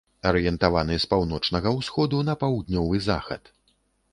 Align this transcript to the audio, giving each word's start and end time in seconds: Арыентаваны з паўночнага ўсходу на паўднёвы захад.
Арыентаваны 0.27 0.95
з 1.03 1.09
паўночнага 1.11 1.73
ўсходу 1.79 2.23
на 2.31 2.37
паўднёвы 2.45 2.95
захад. 3.11 3.43